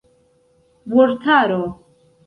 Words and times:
vortaro 0.89 1.63